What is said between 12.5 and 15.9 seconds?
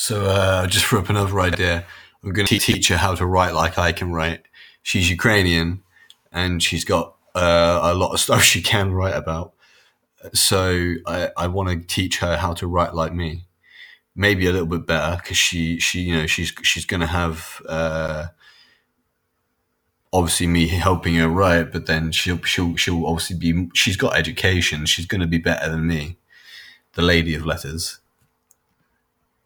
to write like me, maybe a little bit better because she